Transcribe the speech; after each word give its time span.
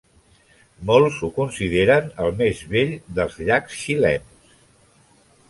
Molts 0.91 1.19
ho 1.27 1.29
consideren 1.35 2.07
el 2.25 2.33
més 2.41 2.63
bell 2.73 2.97
dels 3.19 3.37
llacs 3.51 3.79
xilens. 3.83 4.59